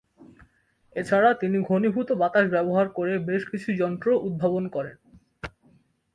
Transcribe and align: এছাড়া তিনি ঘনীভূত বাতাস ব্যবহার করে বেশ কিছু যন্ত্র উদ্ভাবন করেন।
এছাড়া 0.95 1.29
তিনি 1.33 1.57
ঘনীভূত 1.63 2.09
বাতাস 2.11 2.45
ব্যবহার 2.49 2.87
করে 2.89 3.13
বেশ 3.19 3.41
কিছু 3.49 3.69
যন্ত্র 3.73 4.07
উদ্ভাবন 4.27 4.63
করেন। 4.67 4.97